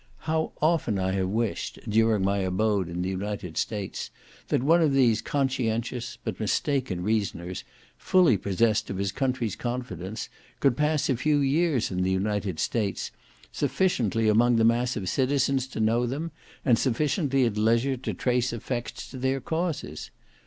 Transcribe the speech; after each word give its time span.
How 0.21 0.51
often 0.63 0.97
have 0.97 1.13
I 1.15 1.21
wished, 1.21 1.77
during 1.87 2.23
my 2.23 2.39
abode 2.39 2.89
in 2.89 3.03
the 3.03 3.09
United 3.09 3.55
States, 3.55 4.09
that 4.47 4.63
one 4.63 4.81
of 4.81 4.93
these 4.93 5.21
conscientious, 5.21 6.17
but 6.23 6.39
mistaken 6.39 7.03
reasoners, 7.03 7.63
fully 7.99 8.35
possessed 8.35 8.89
of 8.89 8.97
his 8.97 9.11
country's 9.11 9.55
confidence, 9.55 10.27
could 10.59 10.75
pass 10.75 11.07
a 11.07 11.15
few 11.15 11.37
years 11.37 11.91
in 11.91 12.01
the 12.01 12.09
United 12.09 12.59
States, 12.59 13.11
sufficiently 13.51 14.27
among 14.27 14.55
the 14.55 14.63
mass 14.63 14.95
of 14.95 15.03
the 15.03 15.07
citizens 15.07 15.67
to 15.67 15.79
know 15.79 16.07
them, 16.07 16.31
and 16.65 16.79
sufficiently 16.79 17.45
at 17.45 17.55
leisure 17.55 17.95
to 17.97 18.15
trace 18.15 18.51
effects 18.51 19.07
to 19.11 19.19
their 19.19 19.39
causes. 19.39 20.09